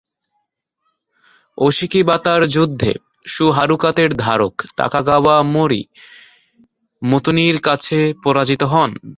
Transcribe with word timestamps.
ওশিকিবাতার 1.57 2.41
যুদ্ধে 2.47 2.91
সু 3.25 3.45
হারুকাতের 3.51 4.11
ধারক 4.17 4.53
তাকাগাওয়া 4.77 5.35
মোরি 5.43 5.83
মোতোনির 7.01 7.57
কাছে 7.61 7.97
পরাজিত 8.23 8.61
হন। 8.63 8.91